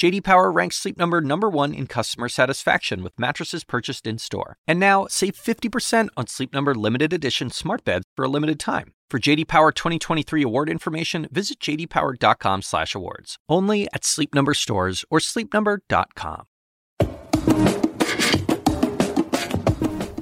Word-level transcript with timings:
JD 0.00 0.24
Power 0.24 0.50
ranks 0.50 0.76
Sleep 0.76 0.96
Number 0.96 1.20
number 1.20 1.50
1 1.50 1.74
in 1.74 1.86
customer 1.86 2.30
satisfaction 2.30 3.02
with 3.02 3.18
mattresses 3.18 3.64
purchased 3.64 4.06
in-store. 4.06 4.56
And 4.66 4.80
now, 4.80 5.06
save 5.10 5.34
50% 5.34 6.08
on 6.16 6.26
Sleep 6.26 6.54
Number 6.54 6.74
limited 6.74 7.12
edition 7.12 7.50
smart 7.50 7.84
beds 7.84 8.06
for 8.16 8.24
a 8.24 8.28
limited 8.28 8.58
time. 8.58 8.94
For 9.10 9.18
JD 9.18 9.46
Power 9.46 9.72
2023 9.72 10.42
award 10.42 10.70
information, 10.70 11.28
visit 11.30 11.60
jdpower.com/awards. 11.60 13.36
Only 13.46 13.88
at 13.92 14.06
Sleep 14.06 14.34
Number 14.34 14.54
stores 14.54 15.04
or 15.10 15.18
sleepnumber.com. 15.18 16.44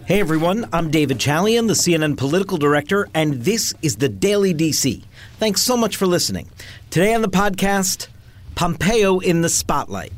Hey 0.06 0.18
everyone, 0.18 0.68
I'm 0.72 0.90
David 0.90 1.18
Chalian, 1.18 1.68
the 1.68 1.74
CNN 1.74 2.16
political 2.16 2.58
director, 2.58 3.08
and 3.14 3.44
this 3.44 3.74
is 3.82 3.94
the 3.94 4.08
Daily 4.08 4.52
DC. 4.52 5.04
Thanks 5.38 5.62
so 5.62 5.76
much 5.76 5.96
for 5.96 6.06
listening. 6.08 6.48
Today 6.90 7.14
on 7.14 7.22
the 7.22 7.28
podcast, 7.28 8.08
Pompeo 8.58 9.20
in 9.20 9.42
the 9.42 9.48
spotlight. 9.48 10.12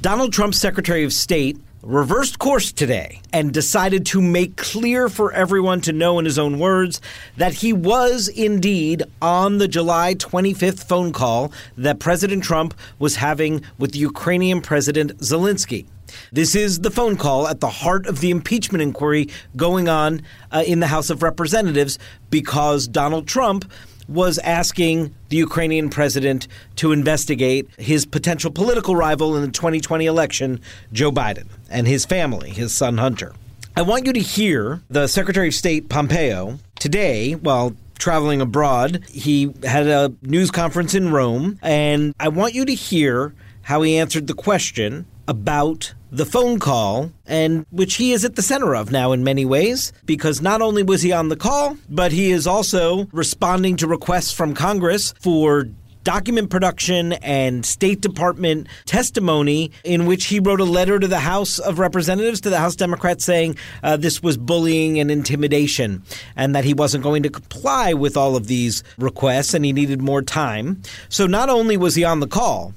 Donald 0.00 0.32
Trump's 0.32 0.58
Secretary 0.58 1.04
of 1.04 1.12
State 1.12 1.56
reversed 1.80 2.40
course 2.40 2.72
today 2.72 3.20
and 3.32 3.54
decided 3.54 4.04
to 4.06 4.20
make 4.20 4.56
clear 4.56 5.08
for 5.08 5.32
everyone 5.32 5.80
to 5.82 5.92
know 5.92 6.18
in 6.18 6.24
his 6.24 6.40
own 6.40 6.58
words 6.58 7.00
that 7.36 7.54
he 7.54 7.72
was 7.72 8.26
indeed 8.26 9.04
on 9.22 9.58
the 9.58 9.68
July 9.68 10.16
25th 10.16 10.82
phone 10.82 11.12
call 11.12 11.52
that 11.76 12.00
President 12.00 12.42
Trump 12.42 12.74
was 12.98 13.14
having 13.14 13.62
with 13.78 13.92
the 13.92 14.00
Ukrainian 14.00 14.60
President 14.60 15.16
Zelensky. 15.18 15.86
This 16.32 16.56
is 16.56 16.80
the 16.80 16.90
phone 16.90 17.16
call 17.16 17.46
at 17.46 17.60
the 17.60 17.70
heart 17.70 18.08
of 18.08 18.18
the 18.18 18.32
impeachment 18.32 18.82
inquiry 18.82 19.28
going 19.54 19.88
on 19.88 20.22
uh, 20.50 20.64
in 20.66 20.80
the 20.80 20.88
House 20.88 21.10
of 21.10 21.22
Representatives 21.22 21.96
because 22.28 22.88
Donald 22.88 23.28
Trump 23.28 23.70
was 24.10 24.38
asking 24.38 25.14
the 25.28 25.36
Ukrainian 25.36 25.88
president 25.88 26.48
to 26.76 26.92
investigate 26.92 27.68
his 27.78 28.04
potential 28.04 28.50
political 28.50 28.96
rival 28.96 29.36
in 29.36 29.42
the 29.42 29.50
2020 29.50 30.04
election, 30.04 30.60
Joe 30.92 31.12
Biden, 31.12 31.46
and 31.70 31.86
his 31.86 32.04
family, 32.04 32.50
his 32.50 32.74
son 32.74 32.98
Hunter. 32.98 33.34
I 33.76 33.82
want 33.82 34.06
you 34.06 34.12
to 34.12 34.20
hear 34.20 34.82
the 34.90 35.06
Secretary 35.06 35.48
of 35.48 35.54
State 35.54 35.88
Pompeo 35.88 36.58
today, 36.80 37.34
while 37.34 37.76
traveling 37.98 38.40
abroad, 38.40 39.04
he 39.08 39.54
had 39.62 39.86
a 39.86 40.12
news 40.22 40.50
conference 40.50 40.94
in 40.94 41.12
Rome, 41.12 41.58
and 41.62 42.14
I 42.18 42.28
want 42.28 42.54
you 42.54 42.64
to 42.64 42.74
hear 42.74 43.32
how 43.62 43.82
he 43.82 43.96
answered 43.96 44.26
the 44.26 44.34
question 44.34 45.06
about 45.30 45.94
the 46.10 46.26
phone 46.26 46.58
call, 46.58 47.12
and 47.24 47.64
which 47.70 47.94
he 47.94 48.10
is 48.10 48.24
at 48.24 48.34
the 48.34 48.42
center 48.42 48.74
of 48.74 48.90
now 48.90 49.12
in 49.12 49.22
many 49.22 49.44
ways, 49.44 49.92
because 50.04 50.42
not 50.42 50.60
only 50.60 50.82
was 50.82 51.02
he 51.02 51.12
on 51.12 51.28
the 51.28 51.36
call, 51.36 51.76
but 51.88 52.10
he 52.10 52.32
is 52.32 52.48
also 52.48 53.06
responding 53.12 53.76
to 53.76 53.86
requests 53.86 54.32
from 54.32 54.52
Congress 54.52 55.14
for 55.20 55.68
document 56.02 56.50
production 56.50 57.12
and 57.12 57.64
State 57.64 58.00
Department 58.00 58.66
testimony 58.86 59.70
in 59.84 60.06
which 60.06 60.24
he 60.24 60.40
wrote 60.40 60.60
a 60.60 60.64
letter 60.64 60.98
to 60.98 61.06
the 61.06 61.20
House 61.20 61.58
of 61.60 61.78
Representatives, 61.78 62.40
to 62.40 62.50
the 62.50 62.58
House 62.58 62.74
Democrats, 62.74 63.24
saying 63.24 63.56
uh, 63.82 63.96
this 63.96 64.22
was 64.22 64.36
bullying 64.36 64.98
and 64.98 65.10
intimidation 65.10 66.02
and 66.36 66.56
that 66.56 66.64
he 66.64 66.74
wasn't 66.74 67.04
going 67.04 67.22
to 67.22 67.30
comply 67.30 67.92
with 67.92 68.16
all 68.16 68.34
of 68.34 68.48
these 68.48 68.82
requests 68.98 69.54
and 69.54 69.64
he 69.64 69.72
needed 69.72 70.00
more 70.00 70.22
time. 70.22 70.82
So 71.08 71.26
not 71.26 71.50
only 71.50 71.76
was 71.76 71.94
he 71.94 72.02
on 72.02 72.20
the 72.20 72.26
call, 72.26 72.74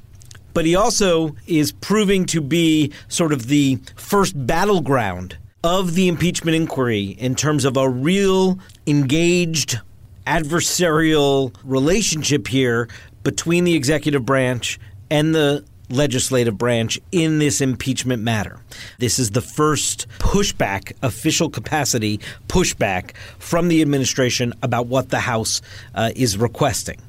but 0.53 0.65
he 0.65 0.75
also 0.75 1.35
is 1.47 1.71
proving 1.71 2.25
to 2.27 2.41
be 2.41 2.91
sort 3.07 3.33
of 3.33 3.47
the 3.47 3.79
first 3.95 4.33
battleground 4.45 5.37
of 5.63 5.95
the 5.95 6.07
impeachment 6.07 6.55
inquiry 6.55 7.05
in 7.19 7.35
terms 7.35 7.65
of 7.65 7.77
a 7.77 7.89
real 7.89 8.59
engaged 8.85 9.79
adversarial 10.27 11.53
relationship 11.63 12.47
here 12.47 12.87
between 13.23 13.63
the 13.63 13.75
executive 13.75 14.25
branch 14.25 14.79
and 15.09 15.33
the 15.33 15.63
legislative 15.89 16.57
branch 16.57 16.99
in 17.11 17.39
this 17.39 17.61
impeachment 17.61 18.23
matter. 18.23 18.59
This 18.99 19.19
is 19.19 19.31
the 19.31 19.41
first 19.41 20.07
pushback, 20.19 20.93
official 21.01 21.49
capacity 21.49 22.19
pushback 22.47 23.15
from 23.39 23.67
the 23.67 23.81
administration 23.81 24.53
about 24.61 24.87
what 24.87 25.09
the 25.09 25.19
House 25.19 25.61
uh, 25.95 26.11
is 26.15 26.37
requesting. 26.37 26.99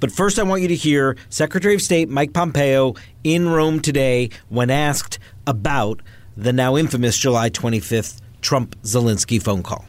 But 0.00 0.12
first, 0.12 0.38
I 0.38 0.42
want 0.42 0.62
you 0.62 0.68
to 0.68 0.76
hear 0.76 1.16
Secretary 1.30 1.74
of 1.74 1.82
State 1.82 2.08
Mike 2.08 2.32
Pompeo 2.32 2.94
in 3.22 3.48
Rome 3.48 3.80
today 3.80 4.30
when 4.48 4.70
asked 4.70 5.18
about 5.46 6.00
the 6.36 6.52
now 6.52 6.76
infamous 6.76 7.16
July 7.16 7.50
25th 7.50 8.20
Trump 8.40 8.80
Zelensky 8.82 9.42
phone 9.42 9.62
call. 9.62 9.84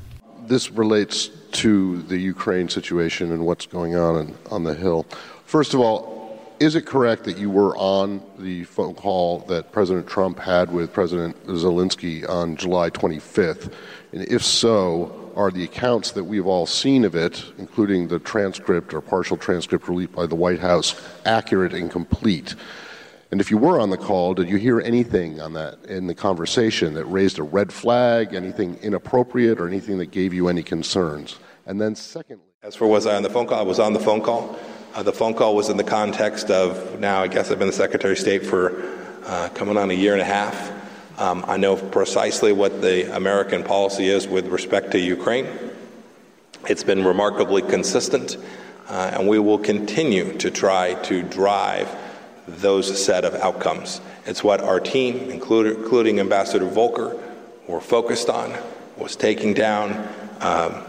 This 0.48 0.72
relates 0.72 1.30
to 1.54 2.02
the 2.04 2.18
Ukraine 2.18 2.70
situation 2.70 3.32
and 3.32 3.46
what's 3.46 3.66
going 3.66 3.96
on 3.96 4.28
in, 4.28 4.36
on 4.52 4.64
the 4.64 4.76
Hill. 4.76 5.06
First 5.46 5.74
of 5.74 5.80
all, 5.80 6.15
is 6.60 6.76
it 6.76 6.86
correct 6.86 7.24
that 7.26 7.38
you 7.38 7.50
were 7.50 7.76
on 7.78 8.24
the 8.38 8.64
phone 8.66 8.96
call 8.96 9.40
that 9.40 9.72
President 9.72 10.08
Trump 10.08 10.40
had 10.40 10.72
with 10.72 10.94
President 10.94 11.46
Zelensky 11.48 12.28
on 12.28 12.56
July 12.56 12.90
25th? 12.90 13.74
And 14.12 14.24
if 14.28 14.44
so, 14.44 15.32
are 15.36 15.52
the 15.52 15.64
accounts 15.66 16.12
that 16.12 16.24
we've 16.24 16.48
all 16.48 16.66
seen 16.66 17.04
of 17.04 17.16
it, 17.16 17.44
including 17.58 18.08
the 18.08 18.20
transcript 18.20 18.94
or 18.94 19.02
partial 19.02 19.36
transcript 19.36 19.90
released 19.90 20.14
by 20.14 20.26
the 20.26 20.36
White 20.36 20.60
House, 20.60 21.02
accurate 21.26 21.74
and 21.74 21.92
complete? 21.92 22.56
And 23.32 23.42
if 23.42 23.52
you 23.52 23.58
were 23.58 23.82
on 23.82 23.90
the 23.90 23.98
call, 23.98 24.34
did 24.34 24.48
you 24.48 24.58
hear 24.58 24.80
anything 24.80 25.42
on 25.42 25.54
that 25.54 25.84
in 25.86 26.08
the 26.08 26.16
conversation 26.16 26.94
that 26.94 27.06
raised 27.06 27.38
a 27.38 27.44
red 27.44 27.74
flag, 27.74 28.34
anything 28.34 28.78
inappropriate, 28.82 29.60
or 29.60 29.68
anything 29.68 29.98
that 29.98 30.12
gave 30.12 30.34
you 30.34 30.48
any 30.48 30.64
concerns? 30.64 31.38
And 31.66 31.82
then, 31.82 31.96
secondly, 31.96 32.46
as 32.64 32.76
for 32.76 32.88
was 32.88 33.06
I 33.06 33.16
on 33.16 33.24
the 33.24 33.30
phone 33.30 33.46
call? 33.46 33.60
I 33.60 33.64
was 33.64 33.80
on 33.80 33.94
the 33.94 34.00
phone 34.00 34.22
call. 34.22 34.58
Uh, 34.96 35.04
the 35.04 35.12
phone 35.12 35.34
call 35.34 35.54
was 35.58 35.68
in 35.68 35.76
the 35.76 35.84
context 35.84 36.50
of 36.50 37.02
now, 37.02 37.22
I 37.22 37.28
guess 37.28 37.52
I've 37.52 37.60
been 37.60 37.68
the 37.68 37.74
Secretary 37.74 38.14
of 38.14 38.18
State 38.18 38.46
for 38.46 38.82
uh, 39.26 39.50
coming 39.50 39.76
on 39.76 39.92
a 39.92 39.94
year 39.94 40.14
and 40.14 40.22
a 40.22 40.26
half. 40.26 40.72
Um, 41.20 41.44
I 41.50 41.58
know 41.58 41.76
precisely 41.76 42.54
what 42.54 42.82
the 42.82 43.14
American 43.14 43.62
policy 43.62 44.08
is 44.08 44.26
with 44.26 44.48
respect 44.48 44.92
to 44.92 45.00
Ukraine. 45.00 45.48
It's 46.70 46.86
been 46.86 47.04
remarkably 47.04 47.62
consistent, 47.62 48.38
uh, 48.88 49.12
and 49.16 49.28
we 49.28 49.38
will 49.38 49.58
continue 49.58 50.32
to 50.38 50.50
try 50.50 50.94
to 51.04 51.24
drive 51.24 51.94
those 52.48 53.04
set 53.04 53.26
of 53.26 53.36
outcomes. 53.36 54.00
It's 54.26 54.46
what 54.46 54.62
our 54.62 54.80
team, 54.80 55.30
including 55.30 56.22
Ambassador 56.22 56.68
Volker, 56.68 57.22
were 57.68 57.82
focused 57.82 58.30
on, 58.30 58.58
was 58.96 59.18
taking 59.18 59.54
down 59.54 60.08
um, 60.40 60.86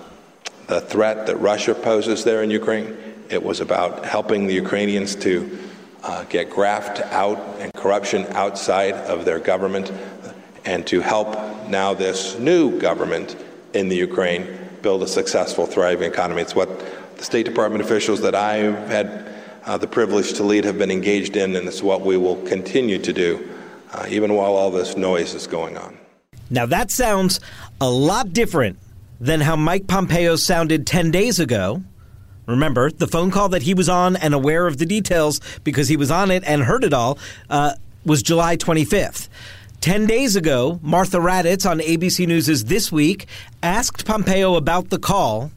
the 0.69 0.81
threat 0.81 1.27
that 1.27 1.39
Russia 1.39 1.75
poses 1.75 2.23
there 2.23 2.45
in 2.45 2.53
Ukraine 2.53 2.97
it 3.31 3.43
was 3.43 3.61
about 3.61 4.05
helping 4.05 4.47
the 4.47 4.55
Ukrainians 4.55 5.15
to 5.17 5.59
uh, 6.03 6.25
get 6.25 6.51
graft 6.51 7.01
out 7.13 7.39
and 7.59 7.73
corruption 7.75 8.27
outside 8.31 8.95
of 8.95 9.25
their 9.25 9.41
government 9.41 9.93
and 10.65 10.87
to 10.87 11.01
help 11.01 11.29
now 11.69 11.95
this 11.95 12.39
new 12.39 12.79
government 12.79 13.37
in 13.73 13.89
the 13.89 13.97
Ukraine 13.97 14.59
build 14.83 15.03
a 15.03 15.09
successful, 15.09 15.67
thriving 15.67 16.11
economy. 16.11 16.43
It's 16.43 16.55
what 16.55 16.69
the 17.17 17.25
State 17.25 17.47
Department 17.47 17.83
officials 17.83 18.21
that 18.21 18.35
I've 18.35 18.77
had 18.89 19.33
uh, 19.65 19.77
the 19.79 19.87
privilege 19.87 20.35
to 20.35 20.45
lead 20.45 20.65
have 20.65 20.79
been 20.79 20.91
engaged 20.91 21.37
in, 21.37 21.57
and 21.57 21.67
it's 21.67 21.83
what 21.83 22.03
we 22.03 22.17
will 22.17 22.37
continue 22.45 22.99
to 22.99 23.13
do, 23.13 23.49
uh, 23.93 24.07
even 24.09 24.35
while 24.35 24.53
all 24.53 24.71
this 24.71 24.97
noise 24.97 25.35
is 25.35 25.47
going 25.47 25.77
on. 25.77 25.97
Now, 26.51 26.67
that 26.67 26.91
sounds 26.91 27.41
a 27.81 27.91
lot 27.91 28.33
different 28.33 28.79
than 29.21 29.41
how 29.41 29.57
Mike 29.57 29.89
Pompeo 29.89 30.37
sounded 30.37 30.87
10 30.87 31.11
days 31.11 31.41
ago 31.41 31.83
Remember, 32.47 32.91
the 32.91 33.09
phone 33.09 33.31
call 33.31 33.49
that 33.51 33.63
he 33.63 33.75
was 33.75 33.89
on 33.89 34.17
and 34.17 34.33
aware 34.33 34.67
of 34.67 34.79
the 34.79 34.87
details 34.87 35.41
because 35.65 35.89
he 35.89 35.97
was 35.97 36.11
on 36.11 36.31
it 36.31 36.45
and 36.47 36.63
heard 36.63 36.85
it 36.85 36.93
all 36.93 37.19
uh, 37.51 37.75
was 38.05 38.23
July 38.23 38.57
25th. 38.57 39.29
Ten 39.81 40.07
days 40.07 40.37
ago, 40.37 40.81
Martha 40.83 41.19
Raddatz 41.19 41.69
on 41.69 41.81
ABC 41.81 42.27
News' 42.27 42.65
This 42.65 42.91
Week 42.91 43.27
asked 43.63 44.07
Pompeo 44.07 44.55
about 44.55 44.91
the 44.91 44.99
call, 44.99 45.51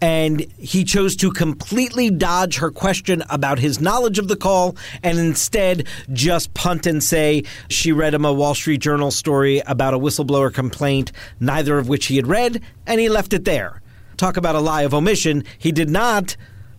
and 0.00 0.40
he 0.58 0.84
chose 0.84 1.16
to 1.16 1.30
completely 1.30 2.10
dodge 2.10 2.58
her 2.58 2.70
question 2.70 3.22
about 3.30 3.58
his 3.58 3.80
knowledge 3.80 4.18
of 4.18 4.28
the 4.28 4.36
call 4.36 4.76
and 5.02 5.18
instead 5.18 5.86
just 6.12 6.52
punt 6.54 6.86
and 6.86 7.02
say 7.02 7.44
she 7.68 7.92
read 7.92 8.12
him 8.12 8.24
a 8.24 8.32
Wall 8.32 8.54
Street 8.54 8.80
Journal 8.80 9.10
story 9.10 9.62
about 9.66 9.94
a 9.94 9.98
whistleblower 9.98 10.52
complaint, 10.52 11.12
neither 11.40 11.78
of 11.78 11.88
which 11.88 12.06
he 12.06 12.16
had 12.16 12.26
read, 12.26 12.60
and 12.86 13.00
he 13.00 13.08
left 13.08 13.32
it 13.32 13.44
there 13.44 13.80
talk 14.16 14.36
about 14.36 14.54
a 14.54 14.60
lie 14.60 14.82
of 14.82 14.94
omission. 14.94 15.44
He 15.58 15.72
did 15.72 15.90
not 15.90 16.36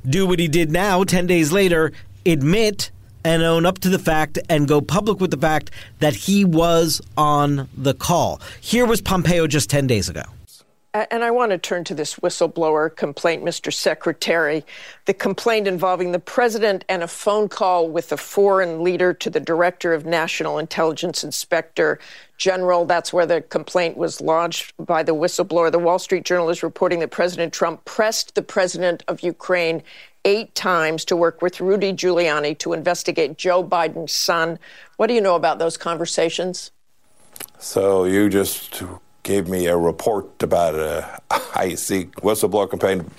do 0.07 0.25
what 0.25 0.39
he 0.39 0.47
did 0.47 0.71
now, 0.71 1.03
10 1.03 1.27
days 1.27 1.51
later, 1.51 1.91
admit 2.25 2.91
and 3.23 3.43
own 3.43 3.65
up 3.65 3.79
to 3.79 3.89
the 3.89 3.99
fact 3.99 4.39
and 4.49 4.67
go 4.67 4.79
public 4.79 5.19
with 5.19 5.31
the 5.31 5.37
fact 5.37 5.71
that 5.99 6.13
he 6.13 6.45
was 6.45 7.01
on 7.17 7.67
the 7.75 7.93
call. 7.93 8.39
Here 8.61 8.85
was 8.85 9.01
Pompeo 9.01 9.47
just 9.47 9.69
10 9.69 9.87
days 9.87 10.07
ago. 10.07 10.23
And 11.11 11.23
I 11.23 11.29
want 11.29 11.51
to 11.51 11.59
turn 11.59 11.83
to 11.85 11.93
this 11.93 12.15
whistleblower 12.15 12.95
complaint, 12.95 13.43
Mr. 13.43 13.71
Secretary. 13.71 14.65
The 15.05 15.13
complaint 15.13 15.67
involving 15.67 16.11
the 16.11 16.19
president 16.19 16.85
and 16.89 17.03
a 17.03 17.07
phone 17.07 17.49
call 17.49 17.87
with 17.87 18.11
a 18.11 18.17
foreign 18.17 18.81
leader 18.83 19.13
to 19.13 19.29
the 19.29 19.39
director 19.39 19.93
of 19.93 20.07
National 20.07 20.57
Intelligence 20.57 21.23
Inspector 21.23 21.99
General. 22.37 22.85
That's 22.85 23.13
where 23.13 23.27
the 23.27 23.41
complaint 23.41 23.97
was 23.97 24.21
lodged 24.21 24.73
by 24.79 25.03
the 25.03 25.13
whistleblower. 25.13 25.71
The 25.71 25.77
Wall 25.77 25.99
Street 25.99 26.25
Journal 26.25 26.49
is 26.49 26.63
reporting 26.63 26.99
that 27.01 27.11
President 27.11 27.53
Trump 27.53 27.85
pressed 27.85 28.33
the 28.33 28.41
president 28.41 29.03
of 29.07 29.21
Ukraine 29.21 29.83
eight 30.25 30.55
times 30.55 31.05
to 31.05 31.15
work 31.15 31.43
with 31.43 31.61
Rudy 31.61 31.93
Giuliani 31.93 32.57
to 32.57 32.73
investigate 32.73 33.37
Joe 33.37 33.63
Biden's 33.63 34.13
son. 34.13 34.57
What 34.97 35.07
do 35.07 35.13
you 35.13 35.21
know 35.21 35.35
about 35.35 35.59
those 35.59 35.77
conversations? 35.77 36.71
So 37.59 38.05
you 38.05 38.29
just 38.29 38.81
gave 39.23 39.47
me 39.47 39.67
a 39.67 39.77
report 39.77 40.41
about 40.41 40.75
a 40.75 41.19
IC 41.55 42.11
whistleblower 42.21 42.69
campaign, 42.69 43.09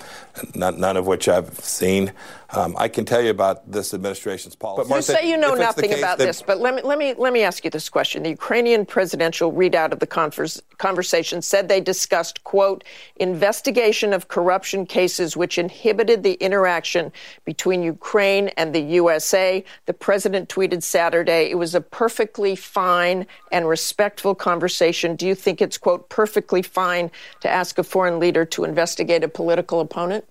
none 0.55 0.97
of 0.97 1.05
which 1.05 1.27
I've 1.27 1.59
seen. 1.59 2.11
Um, 2.51 2.75
I 2.79 2.87
can 2.87 3.05
tell 3.05 3.21
you 3.21 3.29
about 3.29 3.71
this 3.71 3.93
administration's 3.93 4.55
policy. 4.55 4.81
But 4.81 4.89
Martha, 4.89 5.11
you 5.11 5.17
say 5.19 5.29
you 5.29 5.37
know 5.37 5.53
nothing 5.53 5.93
about 5.93 6.17
that... 6.17 6.25
this, 6.25 6.41
but 6.41 6.59
let 6.59 6.73
me 6.73 6.81
let 6.81 6.97
me 6.97 7.13
let 7.13 7.31
me 7.31 7.43
ask 7.43 7.63
you 7.63 7.69
this 7.69 7.89
question: 7.89 8.23
The 8.23 8.29
Ukrainian 8.29 8.85
presidential 8.85 9.53
readout 9.53 9.91
of 9.91 9.99
the 9.99 10.07
converse, 10.07 10.59
conversation 10.77 11.43
said 11.43 11.67
they 11.67 11.79
discussed 11.79 12.43
quote 12.43 12.83
investigation 13.17 14.13
of 14.13 14.29
corruption 14.29 14.85
cases 14.87 15.37
which 15.37 15.59
inhibited 15.59 16.23
the 16.23 16.33
interaction 16.33 17.11
between 17.45 17.83
Ukraine 17.83 18.47
and 18.57 18.73
the 18.73 18.81
USA. 18.81 19.63
The 19.85 19.93
president 19.93 20.49
tweeted 20.49 20.81
Saturday 20.81 21.51
it 21.51 21.57
was 21.57 21.75
a 21.75 21.81
perfectly 21.81 22.55
fine 22.55 23.27
and 23.51 23.67
respectful 23.67 24.33
conversation. 24.33 25.15
Do 25.15 25.27
you 25.27 25.35
think 25.35 25.61
it's 25.61 25.77
quote 25.77 26.09
perfectly 26.09 26.63
fine 26.63 27.11
to 27.41 27.49
ask 27.49 27.77
a 27.77 27.83
foreign 27.83 28.19
leader 28.19 28.43
to 28.45 28.63
investigate 28.63 29.23
a 29.23 29.27
political 29.27 29.81
opponent? 29.81 30.25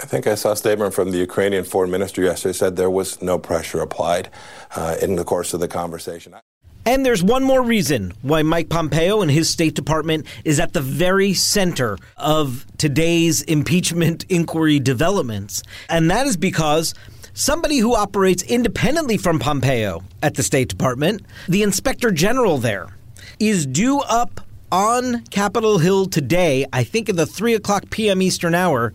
I 0.00 0.06
think 0.06 0.26
I 0.26 0.34
saw 0.34 0.52
a 0.52 0.56
statement 0.56 0.94
from 0.94 1.10
the 1.10 1.18
Ukrainian 1.18 1.64
foreign 1.64 1.90
minister 1.90 2.22
yesterday 2.22 2.54
said 2.54 2.76
there 2.76 2.90
was 2.90 3.20
no 3.20 3.38
pressure 3.38 3.80
applied 3.80 4.30
uh, 4.74 4.96
in 5.02 5.16
the 5.16 5.24
course 5.24 5.52
of 5.52 5.60
the 5.60 5.68
conversation. 5.68 6.34
And 6.86 7.04
there's 7.04 7.22
one 7.22 7.44
more 7.44 7.62
reason 7.62 8.14
why 8.22 8.42
Mike 8.42 8.70
Pompeo 8.70 9.20
and 9.20 9.30
his 9.30 9.50
State 9.50 9.74
Department 9.74 10.26
is 10.44 10.58
at 10.58 10.72
the 10.72 10.80
very 10.80 11.34
center 11.34 11.98
of 12.16 12.64
today's 12.78 13.42
impeachment 13.42 14.24
inquiry 14.30 14.80
developments. 14.80 15.62
And 15.90 16.10
that 16.10 16.26
is 16.26 16.38
because 16.38 16.94
somebody 17.34 17.76
who 17.76 17.94
operates 17.94 18.42
independently 18.44 19.18
from 19.18 19.38
Pompeo 19.38 20.02
at 20.22 20.34
the 20.36 20.42
State 20.42 20.68
Department, 20.68 21.20
the 21.46 21.62
Inspector 21.62 22.10
General 22.12 22.56
there, 22.56 22.96
is 23.38 23.66
due 23.66 24.00
up 24.00 24.40
on 24.72 25.22
Capitol 25.24 25.78
Hill 25.78 26.06
today, 26.06 26.64
I 26.72 26.84
think 26.84 27.08
at 27.08 27.16
the 27.16 27.26
3 27.26 27.54
o'clock 27.54 27.90
p.m. 27.90 28.22
Eastern 28.22 28.54
Hour, 28.54 28.92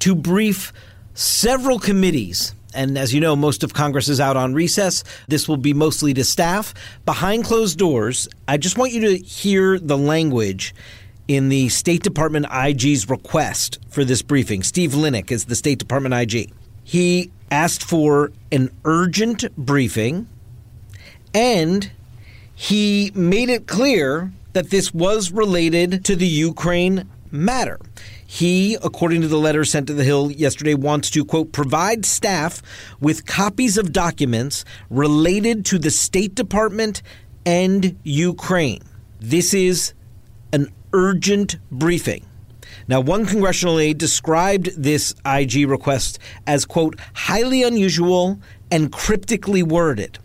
to 0.00 0.14
brief 0.14 0.72
several 1.14 1.78
committees. 1.78 2.54
And 2.74 2.98
as 2.98 3.14
you 3.14 3.20
know, 3.20 3.34
most 3.34 3.64
of 3.64 3.74
Congress 3.74 4.08
is 4.08 4.20
out 4.20 4.36
on 4.36 4.54
recess. 4.54 5.02
This 5.26 5.48
will 5.48 5.56
be 5.56 5.72
mostly 5.74 6.14
to 6.14 6.24
staff. 6.24 6.74
Behind 7.04 7.44
closed 7.44 7.78
doors, 7.78 8.28
I 8.46 8.56
just 8.56 8.78
want 8.78 8.92
you 8.92 9.00
to 9.00 9.16
hear 9.18 9.78
the 9.78 9.98
language 9.98 10.74
in 11.26 11.48
the 11.48 11.68
State 11.68 12.02
Department 12.02 12.46
IG's 12.52 13.08
request 13.08 13.78
for 13.88 14.04
this 14.04 14.22
briefing. 14.22 14.62
Steve 14.62 14.92
Linick 14.92 15.30
is 15.30 15.46
the 15.46 15.56
State 15.56 15.78
Department 15.78 16.14
IG. 16.14 16.52
He 16.84 17.30
asked 17.50 17.82
for 17.82 18.32
an 18.52 18.70
urgent 18.84 19.44
briefing 19.56 20.28
and 21.34 21.90
he 22.54 23.12
made 23.14 23.48
it 23.48 23.66
clear 23.66 24.32
that 24.52 24.70
this 24.70 24.92
was 24.92 25.30
related 25.30 26.04
to 26.06 26.16
the 26.16 26.26
Ukraine 26.26 27.08
matter. 27.30 27.78
He, 28.30 28.76
according 28.82 29.22
to 29.22 29.28
the 29.28 29.38
letter 29.38 29.64
sent 29.64 29.86
to 29.86 29.94
the 29.94 30.04
Hill 30.04 30.30
yesterday, 30.30 30.74
wants 30.74 31.08
to, 31.12 31.24
quote, 31.24 31.50
provide 31.50 32.04
staff 32.04 32.60
with 33.00 33.24
copies 33.24 33.78
of 33.78 33.90
documents 33.90 34.66
related 34.90 35.64
to 35.64 35.78
the 35.78 35.90
State 35.90 36.34
Department 36.34 37.00
and 37.46 37.98
Ukraine. 38.02 38.82
This 39.18 39.54
is 39.54 39.94
an 40.52 40.70
urgent 40.92 41.56
briefing. 41.70 42.26
Now, 42.86 43.00
one 43.00 43.24
congressional 43.24 43.78
aide 43.78 43.96
described 43.96 44.72
this 44.76 45.14
IG 45.24 45.66
request 45.66 46.18
as, 46.46 46.66
quote, 46.66 47.00
highly 47.14 47.62
unusual 47.62 48.38
and 48.70 48.92
cryptically 48.92 49.62
worded. 49.62 50.18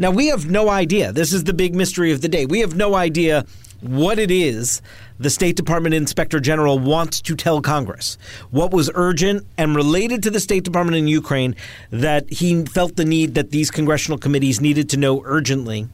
Now, 0.00 0.10
we 0.10 0.26
have 0.26 0.50
no 0.50 0.68
idea. 0.68 1.12
This 1.12 1.32
is 1.32 1.44
the 1.44 1.54
big 1.54 1.76
mystery 1.76 2.10
of 2.10 2.22
the 2.22 2.28
day. 2.28 2.44
We 2.44 2.58
have 2.58 2.74
no 2.74 2.96
idea 2.96 3.46
what 3.80 4.18
it 4.18 4.30
is 4.30 4.82
the 5.18 5.30
State 5.30 5.56
Department 5.56 5.94
Inspector 5.94 6.38
General 6.40 6.78
wants 6.78 7.20
to 7.20 7.36
tell 7.36 7.60
Congress. 7.60 8.16
What 8.50 8.70
was 8.70 8.90
urgent 8.94 9.46
and 9.58 9.76
related 9.76 10.22
to 10.22 10.30
the 10.30 10.40
State 10.40 10.64
Department 10.64 10.96
in 10.96 11.08
Ukraine 11.08 11.54
that 11.90 12.32
he 12.32 12.64
felt 12.64 12.96
the 12.96 13.04
need 13.04 13.34
that 13.34 13.50
these 13.50 13.70
congressional 13.70 14.18
committees 14.18 14.60
needed 14.60 14.88
to 14.90 14.96
know 14.96 15.22
urgently 15.26 15.88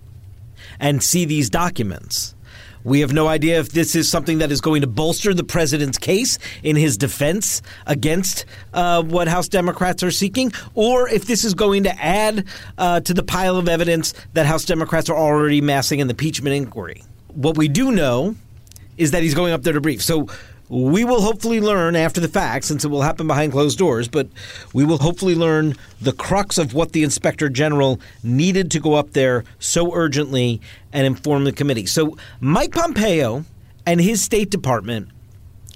and 0.79 1.03
see 1.03 1.25
these 1.25 1.51
documents. 1.51 2.37
We 2.85 3.01
have 3.01 3.13
no 3.13 3.27
idea 3.27 3.59
if 3.59 3.71
this 3.71 3.97
is 3.97 4.09
something 4.09 4.39
that 4.39 4.53
is 4.53 4.61
going 4.61 4.83
to 4.83 4.87
bolster 4.87 5.35
the 5.35 5.43
president's 5.43 5.99
case 5.99 6.39
in 6.63 6.77
his 6.77 6.97
defense 6.97 7.61
against 7.85 8.45
uh, 8.73 9.03
what 9.03 9.27
House 9.27 9.49
Democrats 9.49 10.05
are 10.05 10.13
seeking, 10.13 10.53
or 10.77 11.09
if 11.09 11.25
this 11.25 11.45
is 11.45 11.55
going 11.55 11.83
to 11.83 12.01
add 12.01 12.47
uh, 12.79 13.01
to 13.01 13.13
the 13.13 13.25
pile 13.25 13.57
of 13.57 13.69
evidence 13.69 14.15
that 14.35 14.47
House 14.47 14.65
Democrats 14.65 15.11
are 15.11 15.17
already 15.17 15.61
massing 15.61 15.99
in 15.99 16.07
the 16.07 16.13
impeachment 16.13 16.55
inquiry. 16.55 17.03
What 17.37 17.59
we 17.59 17.69
do 17.69 17.93
know 17.93 18.35
is 18.97 19.11
that 19.11 19.23
he's 19.23 19.35
going 19.35 19.53
up 19.53 19.63
there 19.63 19.75
to 19.75 19.81
brief. 19.81 20.03
So 20.03 20.27
we 20.71 21.05
will 21.05 21.21
hopefully 21.21 21.61
learn 21.61 21.95
after 21.95 22.19
the 22.19 22.29
fact, 22.29 22.65
since 22.65 22.83
it 22.83 22.89
will 22.89 23.03
happen 23.03 23.27
behind 23.27 23.53
closed 23.53 23.79
doors, 23.79 24.09
but 24.09 24.27
we 24.73 24.85
will 24.87 24.99
hopefully 24.99 25.35
learn 25.35 25.75
the 26.01 26.13
crux 26.13 26.57
of 26.57 26.73
what 26.73 26.93
the 26.93 27.05
inspector 27.05 27.51
general 27.51 28.01
needed 28.23 28.71
to 28.71 28.81
go 28.81 28.95
up 28.95 29.13
there 29.13 29.45
so 29.59 29.95
urgently 29.95 30.63
and 30.95 31.07
inform 31.07 31.45
the 31.45 31.53
committee. 31.53 31.85
So 31.85 32.17
Mike 32.41 32.73
Pompeo 32.73 33.45
and 33.85 34.01
his 34.01 34.23
State 34.23 34.51
Department 34.51 35.11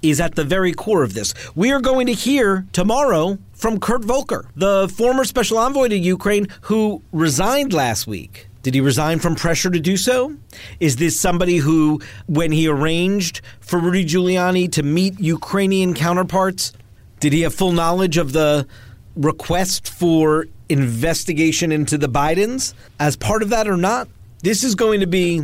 is 0.01 0.19
at 0.19 0.33
the 0.33 0.43
very 0.43 0.73
core 0.73 1.03
of 1.03 1.13
this. 1.13 1.33
We 1.55 1.71
are 1.71 1.79
going 1.79 2.07
to 2.07 2.13
hear 2.13 2.65
tomorrow 2.73 3.37
from 3.53 3.79
Kurt 3.79 4.03
Volker, 4.03 4.47
the 4.55 4.89
former 4.89 5.23
special 5.25 5.59
envoy 5.59 5.89
to 5.89 5.97
Ukraine 5.97 6.47
who 6.61 7.03
resigned 7.11 7.71
last 7.71 8.07
week. 8.07 8.47
Did 8.63 8.75
he 8.75 8.81
resign 8.81 9.19
from 9.19 9.35
pressure 9.35 9.71
to 9.71 9.79
do 9.79 9.97
so? 9.97 10.35
Is 10.79 10.97
this 10.97 11.19
somebody 11.19 11.57
who, 11.57 11.99
when 12.27 12.51
he 12.51 12.67
arranged 12.67 13.41
for 13.59 13.79
Rudy 13.79 14.05
Giuliani 14.05 14.71
to 14.73 14.83
meet 14.83 15.19
Ukrainian 15.19 15.93
counterparts, 15.93 16.73
did 17.19 17.33
he 17.33 17.41
have 17.41 17.55
full 17.55 17.71
knowledge 17.71 18.17
of 18.17 18.33
the 18.33 18.67
request 19.15 19.89
for 19.89 20.47
investigation 20.69 21.71
into 21.71 21.97
the 21.97 22.07
Bidens 22.07 22.73
as 22.99 23.15
part 23.15 23.41
of 23.41 23.49
that 23.49 23.67
or 23.67 23.77
not? 23.77 24.07
This 24.43 24.63
is 24.63 24.75
going 24.75 24.99
to 24.99 25.07
be 25.07 25.41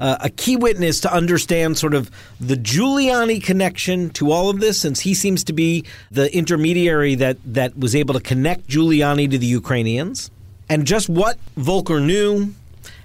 uh, 0.00 0.16
a 0.20 0.30
key 0.30 0.56
witness 0.56 1.00
to 1.00 1.12
understand 1.12 1.78
sort 1.78 1.94
of 1.94 2.10
the 2.40 2.56
Giuliani 2.56 3.42
connection 3.42 4.10
to 4.10 4.32
all 4.32 4.50
of 4.50 4.60
this, 4.60 4.80
since 4.80 5.00
he 5.00 5.14
seems 5.14 5.44
to 5.44 5.52
be 5.52 5.84
the 6.10 6.34
intermediary 6.34 7.14
that, 7.16 7.36
that 7.44 7.78
was 7.78 7.94
able 7.94 8.14
to 8.14 8.20
connect 8.20 8.68
Giuliani 8.68 9.30
to 9.30 9.38
the 9.38 9.46
Ukrainians 9.46 10.30
and 10.68 10.86
just 10.86 11.08
what 11.08 11.38
Volker 11.56 12.00
knew, 12.00 12.54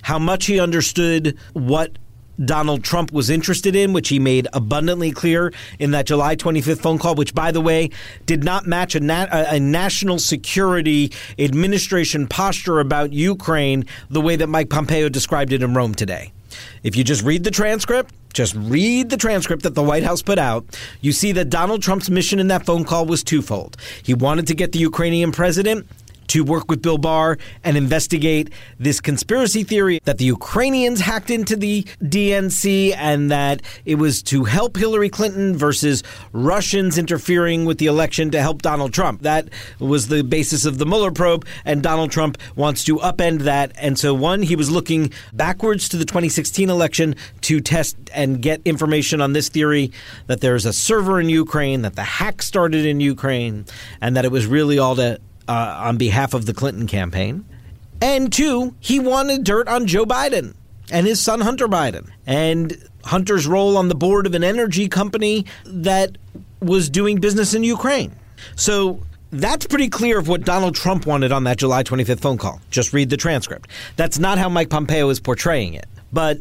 how 0.04 0.20
much 0.20 0.46
he 0.46 0.60
understood 0.60 1.38
what 1.54 1.98
Donald 2.44 2.84
Trump 2.84 3.12
was 3.12 3.30
interested 3.30 3.76
in, 3.76 3.92
which 3.92 4.10
he 4.10 4.20
made 4.20 4.48
abundantly 4.54 5.12
clear 5.12 5.54
in 5.78 5.92
that 5.92 6.06
July 6.06 6.36
25th 6.36 6.80
phone 6.80 6.98
call, 6.98 7.16
which, 7.16 7.36
by 7.36 7.52
the 7.52 7.62
way, 7.62 7.90
did 8.26 8.44
not 8.44 8.66
match 8.66 8.96
a, 8.96 9.00
nat- 9.00 9.30
a, 9.32 9.60
national 9.60 10.20
security 10.20 11.12
administration 11.38 12.28
posture 12.28 12.80
about 12.80 13.12
Ukraine 13.12 13.86
the 14.10 14.22
way 14.22 14.36
that 14.38 14.48
Mike 14.48 14.70
Pompeo 14.70 15.10
described 15.10 15.52
it 15.52 15.62
in 15.62 15.74
Rome 15.74 15.94
today. 15.94 16.32
If 16.82 16.96
you 16.96 17.04
just 17.04 17.24
read 17.24 17.44
the 17.44 17.52
transcript, 17.52 18.14
just 18.34 18.56
read 18.56 19.10
the 19.10 19.18
transcript 19.18 19.64
that 19.64 19.76
the 19.76 19.84
White 19.84 20.04
House 20.04 20.22
put 20.22 20.40
out, 20.40 20.66
you 21.02 21.12
see 21.12 21.32
that 21.34 21.50
Donald 21.50 21.82
Trump's 21.82 22.10
mission 22.10 22.40
in 22.40 22.48
that 22.48 22.66
phone 22.66 22.86
call 22.86 23.06
was 23.06 23.24
twofold. 23.24 23.76
He 24.02 24.14
wanted 24.14 24.48
to 24.48 24.56
get 24.56 24.72
the 24.72 24.80
Ukrainian 24.80 25.32
president 25.32 25.88
to 26.30 26.44
work 26.44 26.70
with 26.70 26.82
Bill 26.82 26.98
Barr 26.98 27.38
and 27.64 27.78
investigate 27.78 28.50
this 28.80 29.00
conspiracy 29.02 29.64
theory 29.64 30.00
that 30.06 30.18
the 30.18 30.26
Ukrainians 30.26 31.02
hacked 31.02 31.30
into 31.30 31.56
the 31.56 31.84
DNC 32.02 32.96
and 32.96 33.30
that 33.32 33.62
it 33.86 33.96
was 33.96 34.24
to 34.24 34.46
help 34.46 34.78
Hillary 34.78 35.10
Clinton 35.10 35.56
versus 35.56 36.04
Russians 36.32 36.98
interfering 36.98 37.66
with 37.66 37.78
the 37.78 37.88
election 37.88 38.32
to 38.32 38.42
help 38.42 38.62
Donald 38.62 38.94
Trump. 38.94 39.22
That 39.22 39.50
was 39.80 40.08
the 40.08 40.24
basis 40.24 40.66
of 40.66 40.78
the 40.78 40.86
Mueller 40.86 41.12
probe, 41.12 41.46
and 41.66 41.84
Donald 41.84 42.12
Trump 42.12 42.38
wants 42.56 42.84
to 42.86 42.98
upend 42.98 43.40
that. 43.42 43.72
And 43.78 43.98
so, 43.98 44.14
one, 44.14 44.42
he 44.42 44.56
was 44.56 44.70
looking 44.70 45.12
backwards 45.34 45.90
to 45.90 45.98
the 45.98 46.06
2016 46.06 46.70
election 46.70 47.16
to 47.42 47.60
test 47.60 47.98
and 48.14 48.42
get 48.42 48.62
information 48.66 49.22
on 49.22 49.34
this 49.34 49.50
theory 49.50 49.92
that 50.28 50.42
there's 50.42 50.66
a 50.66 50.74
server 50.74 51.20
in 51.20 51.30
Ukraine, 51.30 51.82
that 51.82 51.96
the 51.96 52.04
hack 52.04 52.42
started 52.42 52.86
in 52.86 53.00
Ukraine, 53.00 53.66
and 54.02 54.16
that 54.16 54.26
it 54.26 54.32
was 54.32 54.46
really 54.46 54.80
all 54.80 54.96
to 54.96 55.20
uh, 55.50 55.82
on 55.84 55.98
behalf 55.98 56.34
of 56.34 56.46
the 56.46 56.54
Clinton 56.54 56.88
campaign. 56.88 57.44
And 58.02 58.32
two, 58.32 58.76
he 58.80 59.00
wanted 59.00 59.44
dirt 59.44 59.68
on 59.68 59.88
Joe 59.88 60.06
Biden 60.06 60.54
and 60.92 61.08
his 61.08 61.20
son 61.20 61.42
Hunter 61.42 61.68
Biden. 61.68 62.10
And 62.26 62.78
Hunter's 63.04 63.48
role 63.48 63.76
on 63.76 63.90
the 63.90 63.96
board 63.96 64.26
of 64.28 64.36
an 64.36 64.44
energy 64.44 64.88
company 64.88 65.46
that 65.66 66.18
was 66.62 66.90
doing 66.90 67.20
business 67.20 67.54
in 67.54 67.64
Ukraine. 67.64 68.16
So 68.56 69.02
that's 69.32 69.66
pretty 69.66 69.90
clear 69.90 70.20
of 70.20 70.28
what 70.28 70.46
Donald 70.46 70.76
Trump 70.76 71.06
wanted 71.06 71.32
on 71.32 71.44
that 71.46 71.58
July 71.58 71.84
25th 71.84 72.20
phone 72.20 72.38
call. 72.38 72.62
Just 72.70 72.94
read 72.94 73.10
the 73.10 73.18
transcript. 73.18 73.68
That's 73.96 74.20
not 74.20 74.38
how 74.38 74.50
Mike 74.50 74.70
Pompeo 74.70 75.10
is 75.10 75.20
portraying 75.20 75.74
it. 75.74 75.88
But 76.14 76.40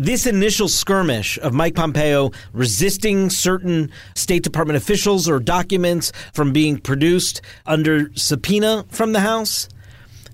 this 0.00 0.26
initial 0.26 0.66
skirmish 0.66 1.38
of 1.40 1.52
Mike 1.52 1.74
Pompeo 1.74 2.30
resisting 2.54 3.28
certain 3.28 3.90
State 4.14 4.42
Department 4.42 4.78
officials 4.78 5.28
or 5.28 5.38
documents 5.38 6.10
from 6.32 6.54
being 6.54 6.78
produced 6.78 7.42
under 7.66 8.10
subpoena 8.14 8.86
from 8.88 9.12
the 9.12 9.20
House, 9.20 9.68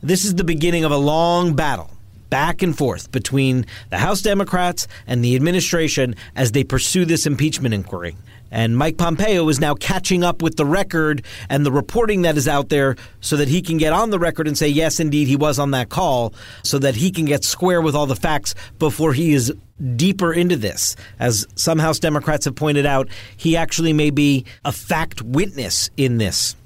this 0.00 0.24
is 0.24 0.36
the 0.36 0.44
beginning 0.44 0.84
of 0.84 0.92
a 0.92 0.96
long 0.96 1.56
battle 1.56 1.90
back 2.30 2.62
and 2.62 2.78
forth 2.78 3.10
between 3.10 3.66
the 3.90 3.98
House 3.98 4.22
Democrats 4.22 4.86
and 5.04 5.24
the 5.24 5.34
administration 5.34 6.14
as 6.36 6.52
they 6.52 6.62
pursue 6.62 7.04
this 7.04 7.26
impeachment 7.26 7.74
inquiry. 7.74 8.16
And 8.50 8.76
Mike 8.76 8.96
Pompeo 8.96 9.48
is 9.48 9.60
now 9.60 9.74
catching 9.74 10.22
up 10.22 10.40
with 10.42 10.56
the 10.56 10.64
record 10.64 11.24
and 11.48 11.66
the 11.66 11.72
reporting 11.72 12.22
that 12.22 12.36
is 12.36 12.46
out 12.46 12.68
there 12.68 12.96
so 13.20 13.36
that 13.36 13.48
he 13.48 13.60
can 13.60 13.76
get 13.76 13.92
on 13.92 14.10
the 14.10 14.18
record 14.18 14.46
and 14.46 14.56
say, 14.56 14.68
yes, 14.68 15.00
indeed, 15.00 15.28
he 15.28 15.36
was 15.36 15.58
on 15.58 15.72
that 15.72 15.88
call, 15.88 16.32
so 16.62 16.78
that 16.78 16.96
he 16.96 17.10
can 17.10 17.24
get 17.24 17.44
square 17.44 17.80
with 17.80 17.94
all 17.94 18.06
the 18.06 18.16
facts 18.16 18.54
before 18.78 19.12
he 19.12 19.32
is 19.32 19.52
deeper 19.96 20.32
into 20.32 20.56
this. 20.56 20.96
As 21.18 21.46
some 21.56 21.78
House 21.78 21.98
Democrats 21.98 22.44
have 22.44 22.54
pointed 22.54 22.86
out, 22.86 23.08
he 23.36 23.56
actually 23.56 23.92
may 23.92 24.10
be 24.10 24.44
a 24.64 24.72
fact 24.72 25.22
witness 25.22 25.90
in 25.96 26.18
this. 26.18 26.56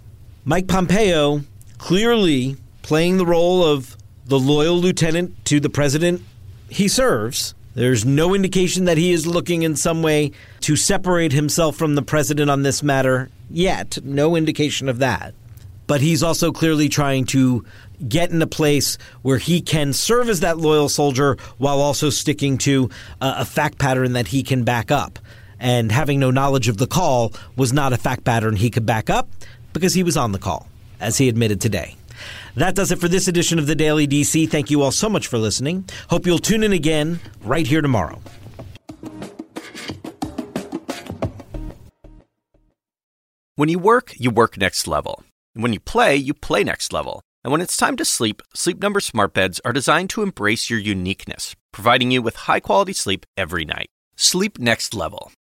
Mike 0.45 0.69
Pompeo 0.69 1.43
clearly 1.79 2.57
playing 2.83 3.17
the 3.17 3.27
role 3.27 3.65
of 3.65 3.97
the 4.27 4.39
loyal 4.39 4.79
lieutenant 4.79 5.45
to 5.47 5.61
the 5.61 5.69
president 5.69 6.23
he 6.69 6.87
serves 6.87 7.55
there's 7.75 8.05
no 8.05 8.35
indication 8.35 8.87
that 8.87 8.99
he 8.99 9.13
is 9.13 9.27
looking 9.27 9.63
in 9.63 9.77
some 9.77 10.03
way 10.03 10.33
to 10.61 10.77
separate 10.77 11.33
himself 11.33 11.77
from 11.77 11.95
the 11.95 12.03
president 12.03 12.51
on 12.51 12.63
this 12.63 12.83
matter 12.83 13.31
yet. 13.49 13.99
No 14.03 14.37
indication 14.37 14.89
of 14.89 14.99
that. 14.99 15.35
But 15.87 16.01
he's 16.01 16.23
also 16.23 16.53
clearly 16.53 16.89
trying 16.89 17.27
to 17.27 17.65
get 18.09 18.31
in 18.31 18.43
a 18.43 18.47
place 18.47 18.99
where 19.23 19.39
he 19.39 19.61
can 19.61 19.93
serve 19.93 20.29
as 20.29 20.41
that 20.41 20.59
loyal 20.59 20.89
soldier 20.89 21.37
while 21.59 21.81
also 21.81 22.11
sticking 22.11 22.59
to 22.59 22.91
a, 23.21 23.35
a 23.39 23.45
fact 23.45 23.79
pattern 23.79 24.13
that 24.15 24.29
he 24.29 24.43
can 24.43 24.65
back 24.65 24.91
up. 24.91 25.19
And 25.59 25.93
having 25.93 26.19
no 26.19 26.31
knowledge 26.31 26.69
of 26.69 26.79
the 26.79 26.87
call 26.87 27.33
was 27.57 27.73
not 27.73 27.93
a 27.93 27.99
fact 27.99 28.25
pattern 28.25 28.57
he 28.57 28.71
could 28.71 28.87
back 28.87 29.11
up 29.11 29.29
because 29.73 29.95
he 29.95 30.03
was 30.03 30.17
on 30.17 30.33
the 30.33 30.39
call, 30.39 30.69
as 31.01 31.19
he 31.19 31.29
admitted 31.29 31.61
today. 31.61 31.97
That 32.61 32.75
does 32.75 32.93
it 32.93 32.99
for 32.99 33.09
this 33.09 33.27
edition 33.27 33.59
of 33.59 33.67
the 33.67 33.75
Daily 33.75 34.07
DC. 34.07 34.47
Thank 34.47 34.71
you 34.71 34.83
all 34.83 34.93
so 34.93 35.09
much 35.09 35.29
for 35.29 35.39
listening. 35.39 35.89
Hope 36.11 36.27
you'll 36.27 36.39
tune 36.39 36.63
in 36.63 36.75
again 36.75 37.19
right 37.43 37.67
here 37.67 37.81
tomorrow. 37.81 38.21
When 43.57 43.71
you 43.71 43.79
work, 43.79 44.13
you 44.19 44.31
work 44.31 44.59
next 44.59 44.87
level. 44.87 45.25
When 45.55 45.73
you 45.73 45.81
play, 45.81 46.17
you 46.17 46.35
play 46.35 46.63
next 46.63 46.93
level. 46.93 47.23
And 47.43 47.51
when 47.51 47.63
it's 47.63 47.79
time 47.79 47.97
to 47.97 48.05
sleep, 48.05 48.43
Sleep 48.53 48.83
Number 48.83 49.01
smart 49.01 49.33
beds 49.33 49.63
are 49.65 49.73
designed 49.73 50.11
to 50.11 50.23
embrace 50.23 50.69
your 50.69 50.81
uniqueness, 50.81 51.57
providing 51.73 52.11
you 52.11 52.21
with 52.21 52.37
high-quality 52.37 52.93
sleep 52.93 53.25
every 53.39 53.65
night. 53.65 53.89
Sleep 54.17 54.59
next 54.59 54.95
level. 54.95 55.33